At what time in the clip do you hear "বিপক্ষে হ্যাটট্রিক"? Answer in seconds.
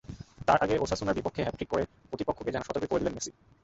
1.17-1.69